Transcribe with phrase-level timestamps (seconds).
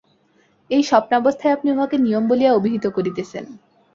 [0.69, 3.45] এই স্বপ্নাবস্থায় আপনি উহাকে নিয়ম বলিয়া অভিহিত করিতেছেন।